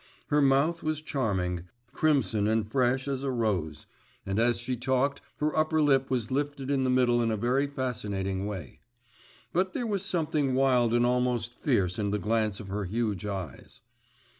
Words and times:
Her 0.29 0.41
mouth 0.41 0.81
was 0.81 0.99
charming, 0.99 1.65
crimson 1.93 2.47
and 2.47 2.67
fresh 2.67 3.07
as 3.07 3.21
a 3.21 3.29
rose, 3.29 3.85
and 4.25 4.39
as 4.39 4.57
she 4.57 4.75
talked 4.75 5.21
her 5.37 5.55
upper 5.55 5.79
lip 5.79 6.09
was 6.09 6.31
lifted 6.31 6.71
in 6.71 6.83
the 6.83 6.89
middle 6.89 7.21
in 7.21 7.29
a 7.29 7.37
very 7.37 7.67
fascinating 7.67 8.47
way. 8.47 8.79
But 9.53 9.73
there 9.73 9.85
was 9.85 10.03
something 10.03 10.55
wild 10.55 10.95
and 10.95 11.05
almost 11.05 11.53
fierce 11.53 11.99
in 11.99 12.09
the 12.09 12.17
glance 12.17 12.59
of 12.59 12.69
her 12.69 12.85
huge 12.85 13.27
eyes. 13.27 13.81